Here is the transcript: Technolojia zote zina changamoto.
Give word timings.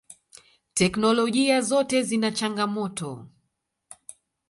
Technolojia 0.73 1.61
zote 1.69 2.03
zina 2.09 2.31
changamoto. 2.41 3.09